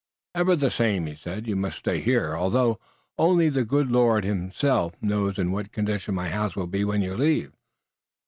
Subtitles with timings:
[0.33, 1.45] "Ever the same," he said.
[1.45, 2.79] "You must stay here, although
[3.19, 7.15] only the good Lord himself knows in what condition my house will be when you
[7.15, 7.53] leave.